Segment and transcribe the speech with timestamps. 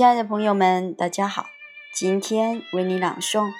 [0.00, 1.44] 亲爱的朋友们，大家好！
[1.94, 3.50] 今天为你朗诵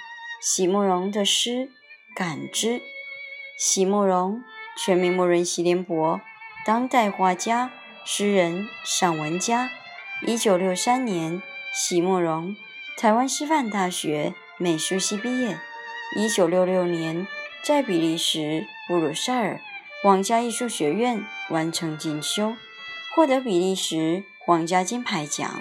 [0.41, 1.51] 席慕容的诗
[2.17, 2.79] 《感知》。
[3.59, 4.43] 席慕容，
[4.75, 6.19] 全名慕人席联博，
[6.65, 7.71] 当代画家、
[8.07, 9.71] 诗人、散文家。
[10.27, 11.43] 一九六三年，
[11.75, 12.57] 席慕容
[12.97, 15.59] 台湾师范大学美术系毕业。
[16.17, 17.27] 一九六六年，
[17.63, 19.61] 在比利时布鲁塞尔
[20.03, 22.55] 皇家艺术学院完成进修，
[23.15, 25.61] 获得比利时皇家金牌奖。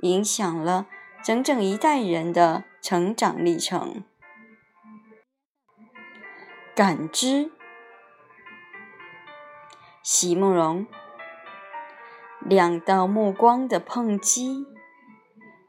[0.00, 0.86] 影响了
[1.22, 4.02] 整整一代人的成长历程。
[6.74, 7.50] 感知，
[10.02, 10.86] 席慕容，
[12.40, 14.64] 两道目光的碰击，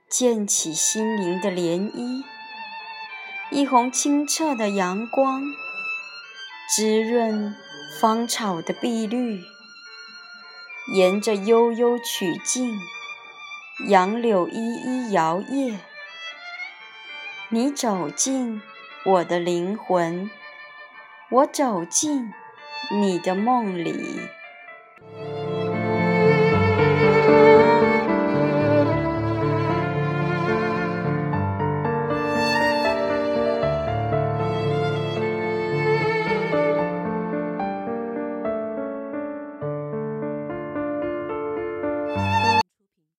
[0.10, 2.24] 溅起心灵的涟漪。
[3.52, 5.44] 一泓清澈的阳光，
[6.76, 7.54] 滋润
[8.00, 9.42] 芳草的碧绿，
[10.96, 12.80] 沿着悠悠曲径。
[13.80, 15.78] 杨柳依依摇曳，
[17.50, 18.62] 你走进
[19.04, 20.30] 我的灵魂，
[21.32, 22.32] 我走进
[22.92, 24.20] 你的梦里。